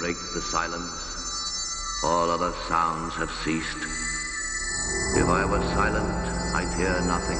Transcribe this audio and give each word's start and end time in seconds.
Break 0.00 0.16
the 0.32 0.40
silence. 0.40 2.00
All 2.02 2.30
other 2.30 2.54
sounds 2.68 3.12
have 3.16 3.30
ceased. 3.44 3.84
If 5.14 5.28
I 5.28 5.44
were 5.44 5.60
silent, 5.74 6.24
I'd 6.56 6.72
hear 6.78 6.98
nothing. 7.02 7.38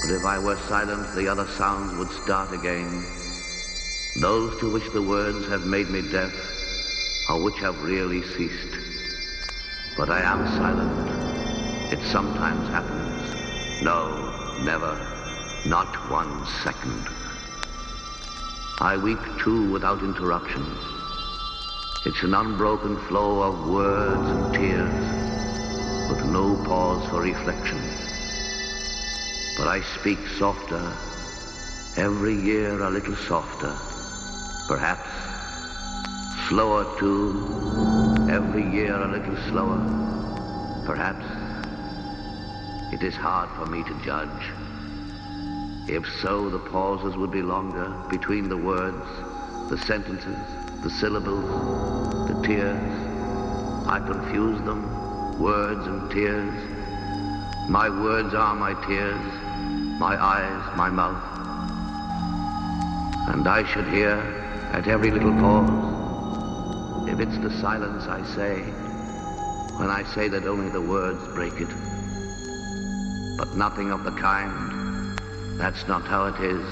But 0.00 0.14
if 0.14 0.24
I 0.24 0.38
were 0.38 0.56
silent, 0.68 1.12
the 1.16 1.26
other 1.26 1.48
sounds 1.58 1.98
would 1.98 2.10
start 2.22 2.52
again. 2.52 3.04
Those 4.20 4.60
to 4.60 4.72
which 4.72 4.92
the 4.92 5.02
words 5.02 5.48
have 5.48 5.66
made 5.66 5.90
me 5.90 6.02
deaf, 6.12 6.32
or 7.28 7.42
which 7.42 7.58
have 7.58 7.82
really 7.82 8.22
ceased. 8.22 8.78
But 9.96 10.08
I 10.08 10.20
am 10.20 10.46
silent. 10.56 11.92
It 11.92 12.00
sometimes 12.12 12.68
happens. 12.68 13.82
No, 13.82 14.62
never. 14.62 14.94
Not 15.66 15.96
one 16.12 16.46
second. 16.62 17.08
I 18.78 18.96
weep 18.96 19.18
too 19.40 19.68
without 19.72 20.04
interruption. 20.04 20.99
It's 22.02 22.22
an 22.22 22.32
unbroken 22.32 22.96
flow 23.08 23.42
of 23.42 23.68
words 23.68 24.30
and 24.30 24.54
tears, 24.54 26.08
with 26.08 26.24
no 26.24 26.56
pause 26.64 27.06
for 27.10 27.20
reflection. 27.20 27.78
But 29.58 29.68
I 29.68 29.82
speak 30.00 30.18
softer, 30.38 30.96
every 31.98 32.34
year 32.34 32.80
a 32.80 32.88
little 32.88 33.14
softer, 33.28 33.76
perhaps 34.66 35.10
slower 36.48 36.86
too, 36.98 38.26
every 38.30 38.64
year 38.64 38.94
a 38.94 39.06
little 39.06 39.36
slower, 39.50 39.82
perhaps. 40.86 41.26
It 42.94 43.02
is 43.02 43.14
hard 43.14 43.50
for 43.50 43.66
me 43.66 43.84
to 43.84 43.94
judge. 44.02 44.50
If 45.86 46.06
so, 46.22 46.48
the 46.48 46.60
pauses 46.60 47.18
would 47.18 47.30
be 47.30 47.42
longer 47.42 47.94
between 48.08 48.48
the 48.48 48.56
words, 48.56 49.06
the 49.68 49.76
sentences, 49.76 50.69
the 50.82 50.90
syllables, 50.90 52.28
the 52.28 52.40
tears. 52.46 52.80
I 53.86 54.00
confuse 54.00 54.60
them, 54.62 55.38
words 55.38 55.86
and 55.86 56.10
tears. 56.10 56.54
My 57.68 57.88
words 57.88 58.34
are 58.34 58.54
my 58.54 58.74
tears, 58.86 59.20
my 59.98 60.16
eyes, 60.16 60.76
my 60.76 60.88
mouth. 60.88 61.22
And 63.28 63.46
I 63.46 63.62
should 63.64 63.86
hear 63.88 64.16
at 64.72 64.88
every 64.88 65.10
little 65.10 65.32
pause, 65.32 67.08
if 67.08 67.20
it's 67.20 67.38
the 67.38 67.50
silence 67.60 68.04
I 68.04 68.22
say, 68.34 68.62
when 69.78 69.90
I 69.90 70.02
say 70.14 70.28
that 70.28 70.44
only 70.46 70.70
the 70.70 70.80
words 70.80 71.26
break 71.34 71.54
it, 71.60 71.68
but 73.36 73.54
nothing 73.54 73.90
of 73.90 74.04
the 74.04 74.12
kind. 74.12 75.18
That's 75.58 75.86
not 75.86 76.02
how 76.04 76.26
it 76.26 76.40
is. 76.40 76.64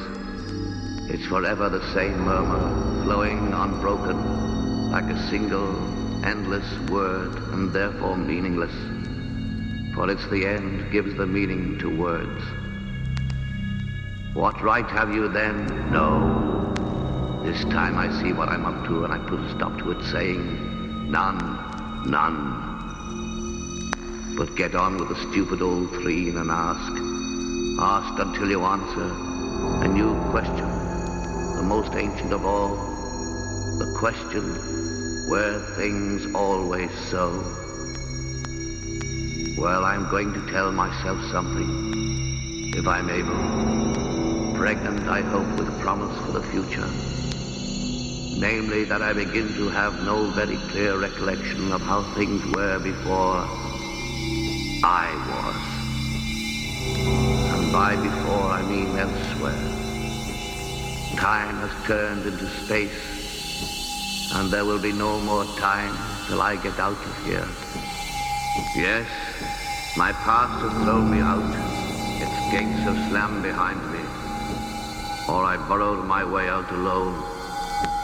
It's 1.11 1.27
forever 1.27 1.69
the 1.69 1.83
same 1.93 2.19
murmur, 2.21 2.98
flowing 3.09 3.55
unbroken, 3.55 4.91
like 4.91 5.05
a 5.05 5.29
single, 5.31 5.75
endless 6.27 6.79
word, 6.91 7.35
and 7.55 7.73
therefore 7.73 8.19
meaningless. 8.19 8.75
For 9.95 10.11
it's 10.11 10.29
the 10.29 10.45
end 10.45 10.93
gives 10.93 11.15
the 11.17 11.27
meaning 11.27 11.79
to 11.79 11.89
words. 11.89 12.45
What 14.35 14.61
right 14.61 14.85
have 14.91 15.15
you 15.15 15.27
then? 15.29 15.91
No. 15.91 17.41
This 17.47 17.65
time 17.73 17.97
I 17.97 18.11
see 18.21 18.35
what 18.35 18.51
I'm 18.51 18.67
up 18.67 18.87
to, 18.89 19.05
and 19.05 19.15
I 19.15 19.17
put 19.27 19.41
a 19.41 19.49
stop 19.57 19.79
to 19.79 19.93
it, 19.93 20.05
saying, 20.05 21.11
none, 21.11 21.39
none. 22.05 22.37
But 24.37 24.55
get 24.55 24.75
on 24.75 24.99
with 24.99 25.09
the 25.09 25.17
stupid 25.31 25.63
old 25.63 25.89
three 25.93 26.29
and 26.29 26.51
ask, 26.51 26.93
Ask 27.81 28.21
until 28.21 28.51
you 28.51 28.63
answer 28.65 29.11
a 29.83 29.89
new 29.89 30.15
question, 30.31 30.68
most 31.69 31.95
ancient 31.97 32.33
of 32.33 32.47
all, 32.47 32.77
the 33.77 33.95
question, 33.99 35.29
were 35.29 35.61
things 35.77 36.27
always 36.35 36.91
so? 37.11 37.29
Well, 39.59 39.85
I'm 39.85 40.09
going 40.09 40.33
to 40.33 40.51
tell 40.51 40.73
myself 40.73 41.21
something, 41.31 42.73
if 42.75 42.87
I'm 42.87 43.11
able. 43.11 44.57
Pregnant, 44.57 45.07
I 45.09 45.21
hope, 45.21 45.59
with 45.59 45.69
a 45.69 45.79
promise 45.83 46.17
for 46.25 46.33
the 46.33 46.43
future. 46.43 46.89
Namely, 48.41 48.85
that 48.85 49.03
I 49.03 49.13
begin 49.13 49.49
to 49.57 49.69
have 49.69 50.03
no 50.05 50.31
very 50.31 50.57
clear 50.71 50.97
recollection 50.99 51.71
of 51.71 51.83
how 51.83 52.03
things 52.15 52.47
were 52.57 52.79
before 52.79 53.45
I 54.83 55.13
was. 55.29 55.61
And 57.61 57.71
by 57.71 57.95
before, 57.97 58.53
I 58.53 58.63
mean 58.63 58.97
elsewhere. 58.97 59.88
Time 61.19 61.57
has 61.57 61.87
turned 61.87 62.25
into 62.25 62.47
space, 62.65 64.33
and 64.35 64.53
there 64.53 64.65
will 64.65 64.79
be 64.79 64.93
no 64.93 65.19
more 65.21 65.45
time 65.59 65.93
till 66.29 66.41
I 66.41 66.55
get 66.55 66.79
out 66.79 66.93
of 66.93 67.25
here. 67.27 67.45
Yes, 68.77 69.09
my 69.97 70.13
past 70.13 70.63
has 70.63 70.73
thrown 70.85 71.11
me 71.11 71.19
out. 71.19 71.43
Its 72.23 72.53
gates 72.53 72.79
have 72.87 73.11
slammed 73.11 73.43
behind 73.43 73.81
me. 73.91 73.99
Or 75.29 75.43
I 75.45 75.57
burrowed 75.69 76.07
my 76.07 76.23
way 76.23 76.49
out 76.49 76.71
alone, 76.71 77.21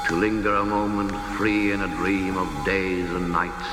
to 0.09 0.17
linger 0.17 0.57
a 0.57 0.65
moment 0.65 1.15
free 1.37 1.71
in 1.71 1.83
a 1.83 1.89
dream 1.89 2.37
of 2.37 2.49
days 2.67 3.09
and 3.13 3.31
nights, 3.31 3.69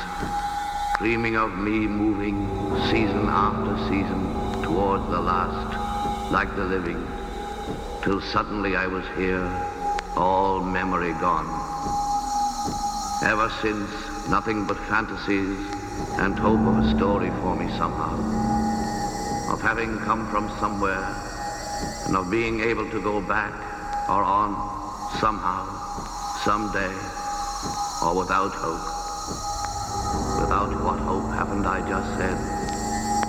dreaming 0.99 1.35
of 1.35 1.57
me 1.57 1.87
moving 1.87 2.47
season 2.91 3.27
after 3.27 3.75
season 3.89 4.21
towards 4.61 5.09
the 5.09 5.19
last, 5.19 6.31
like 6.31 6.55
the 6.55 6.63
living, 6.63 7.07
till 8.03 8.19
suddenly 8.19 8.75
I 8.75 8.87
was 8.87 9.05
here, 9.15 9.45
all 10.17 10.59
memory 10.59 11.13
gone. 11.13 11.45
Ever 13.23 13.49
since, 13.61 13.89
nothing 14.27 14.65
but 14.65 14.77
fantasies 14.89 15.59
and 16.17 16.37
hope 16.37 16.61
of 16.61 16.77
a 16.77 16.95
story 16.97 17.29
for 17.41 17.55
me 17.55 17.67
somehow, 17.77 18.17
of 19.53 19.61
having 19.61 19.99
come 19.99 20.27
from 20.31 20.49
somewhere 20.59 21.05
and 22.07 22.15
of 22.15 22.31
being 22.31 22.61
able 22.61 22.89
to 22.89 23.01
go 23.01 23.21
back 23.21 23.53
or 24.09 24.23
on 24.23 24.55
somehow, 25.19 25.63
someday, 26.43 26.93
or 28.01 28.17
without 28.17 28.51
hope. 28.53 28.81
Without 30.41 30.73
what 30.83 30.99
hope 30.99 31.31
haven't 31.35 31.67
I 31.67 31.87
just 31.87 32.09
said? 32.17 32.37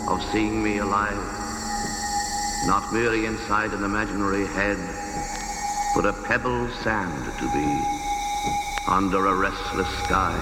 Of 0.08 0.22
seeing 0.32 0.62
me 0.62 0.78
alive, 0.78 1.41
not 2.66 2.92
merely 2.92 3.26
inside 3.26 3.72
an 3.72 3.82
imaginary 3.82 4.46
head, 4.46 4.78
but 5.96 6.06
a 6.06 6.12
pebble 6.12 6.70
sand 6.82 7.24
to 7.38 7.50
be, 7.52 7.66
under 8.86 9.26
a 9.26 9.34
restless 9.34 9.88
sky, 10.04 10.32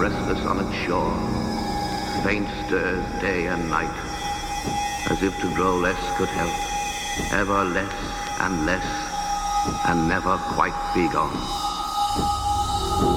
restless 0.00 0.40
on 0.46 0.64
its 0.66 0.74
shore, 0.86 1.14
faint 2.24 2.48
stirs 2.64 3.04
day 3.20 3.46
and 3.48 3.68
night, 3.68 3.96
as 5.10 5.22
if 5.22 5.38
to 5.40 5.54
grow 5.54 5.76
less 5.76 6.00
could 6.16 6.28
help, 6.30 6.52
ever 7.32 7.64
less 7.64 7.94
and 8.40 8.64
less, 8.64 8.86
and 9.86 10.08
never 10.08 10.38
quite 10.54 10.76
be 10.94 11.06
gone. 11.12 11.36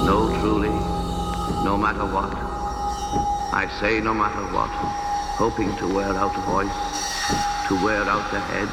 No, 0.06 0.28
truly, 0.42 0.76
no 1.64 1.78
matter 1.78 2.06
what, 2.06 2.34
I 3.54 3.70
say 3.80 4.02
no 4.02 4.14
matter 4.14 4.44
what, 4.54 4.70
hoping 5.40 5.74
to 5.78 5.88
wear 5.88 6.18
out 6.18 6.36
a 6.36 6.42
voice, 6.42 7.59
to 7.70 7.86
wear 7.86 8.10
out 8.10 8.32
the 8.32 8.40
head, 8.40 8.68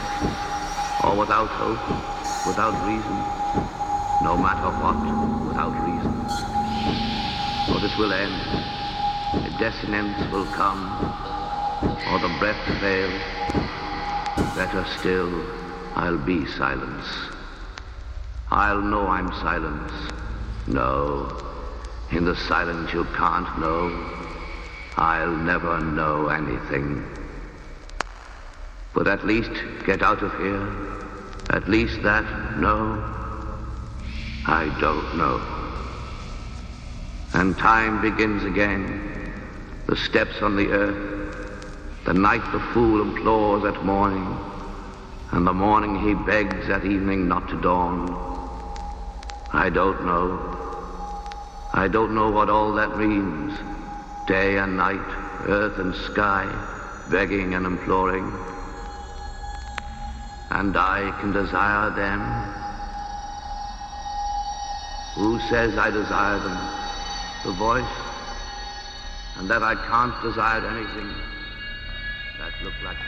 or 1.04 1.14
without 1.16 1.50
hope, 1.50 2.46
without 2.46 2.72
reason, 2.86 3.22
no 4.22 4.38
matter 4.38 4.70
what, 4.80 4.96
without 5.46 5.78
reason. 5.84 6.14
For 7.66 7.78
this 7.78 7.94
will 7.98 8.14
end, 8.14 8.40
a 9.34 9.50
desinence 9.58 10.32
will 10.32 10.46
come, 10.54 10.80
or 12.10 12.18
the 12.20 12.34
breath 12.38 12.64
fail. 12.80 13.10
Better 14.56 14.86
still, 14.98 15.44
I'll 15.94 16.16
be 16.16 16.46
silence. 16.46 17.04
I'll 18.50 18.80
know 18.80 19.08
I'm 19.08 19.30
silence. 19.42 19.92
No, 20.68 21.36
in 22.12 22.24
the 22.24 22.34
silence 22.34 22.94
you 22.94 23.04
can't 23.14 23.58
know. 23.60 23.90
I'll 24.96 25.36
never 25.36 25.80
know 25.80 26.28
anything. 26.28 27.15
But 28.96 29.08
at 29.08 29.26
least 29.26 29.52
get 29.84 30.02
out 30.02 30.22
of 30.22 30.32
here. 30.38 30.66
At 31.50 31.68
least 31.68 32.02
that, 32.02 32.24
no. 32.58 32.94
I 34.46 34.74
don't 34.80 35.18
know. 35.18 35.38
And 37.34 37.58
time 37.58 38.00
begins 38.00 38.42
again. 38.44 39.34
The 39.86 39.96
steps 39.96 40.40
on 40.40 40.56
the 40.56 40.68
earth. 40.70 42.06
The 42.06 42.14
night 42.14 42.50
the 42.52 42.60
fool 42.72 43.02
implores 43.02 43.64
at 43.64 43.84
morning. 43.84 44.34
And 45.30 45.46
the 45.46 45.52
morning 45.52 46.00
he 46.00 46.14
begs 46.14 46.70
at 46.70 46.86
evening 46.86 47.28
not 47.28 47.50
to 47.50 47.60
dawn. 47.60 48.08
I 49.52 49.68
don't 49.68 50.06
know. 50.06 50.40
I 51.74 51.86
don't 51.88 52.14
know 52.14 52.30
what 52.30 52.48
all 52.48 52.72
that 52.72 52.96
means. 52.96 53.58
Day 54.26 54.56
and 54.56 54.78
night, 54.78 55.06
earth 55.48 55.78
and 55.78 55.94
sky, 55.94 56.46
begging 57.10 57.52
and 57.52 57.66
imploring. 57.66 58.55
And 60.50 60.76
I 60.76 61.10
can 61.20 61.32
desire 61.32 61.90
them 61.90 62.20
who 65.16 65.40
says 65.48 65.78
I 65.78 65.90
desire 65.90 66.38
them? 66.38 66.58
The 67.42 67.52
voice? 67.52 67.94
And 69.38 69.48
that 69.48 69.62
I 69.62 69.74
can't 69.74 70.12
desire 70.22 70.60
anything 70.66 71.08
that 72.38 72.52
look 72.62 72.74
like 72.84 72.98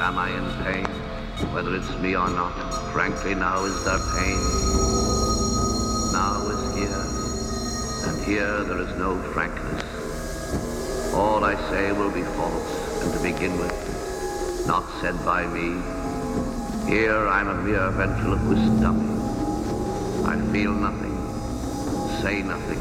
am 0.00 0.18
I 0.18 0.30
in 0.30 0.64
pain? 0.64 0.86
Whether 1.52 1.76
it's 1.76 1.90
me 1.98 2.16
or 2.16 2.28
not, 2.30 2.54
frankly 2.92 3.34
now 3.34 3.64
is 3.64 3.84
there 3.84 3.98
pain. 4.16 4.40
Now 6.12 6.40
is 6.48 6.74
here, 6.74 7.04
and 8.08 8.24
here 8.24 8.64
there 8.64 8.78
is 8.78 8.96
no 8.98 9.20
frankness. 9.32 9.84
All 11.14 11.44
I 11.44 11.54
say 11.70 11.92
will 11.92 12.10
be 12.10 12.22
false, 12.22 13.02
and 13.02 13.12
to 13.12 13.20
begin 13.20 13.58
with, 13.58 14.66
not 14.66 14.84
said 15.00 15.22
by 15.24 15.46
me. 15.46 15.82
Here 16.90 17.28
I'm 17.28 17.48
a 17.48 17.62
mere 17.62 17.90
ventriloquist 17.90 18.80
dummy. 18.80 19.10
I 20.24 20.40
feel 20.50 20.72
nothing, 20.72 21.16
say 22.22 22.42
nothing. 22.42 22.80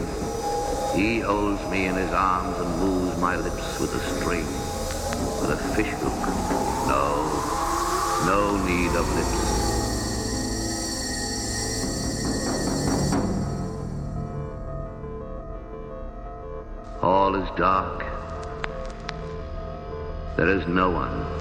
He 0.97 1.19
holds 1.19 1.61
me 1.69 1.85
in 1.85 1.95
his 1.95 2.11
arms 2.11 2.57
and 2.57 2.79
moves 2.79 3.17
my 3.19 3.35
lips 3.35 3.79
with 3.79 3.93
a 3.93 3.99
string, 4.15 4.45
with 5.41 5.51
a 5.51 5.57
fish 5.75 5.93
hook. 5.99 6.58
No, 6.89 7.05
no 8.25 8.57
need 8.65 8.89
of 8.95 9.07
lips. 9.15 9.49
All 17.03 17.35
is 17.35 17.47
dark. 17.55 18.03
There 20.35 20.49
is 20.49 20.65
no 20.67 20.89
one. 20.89 21.39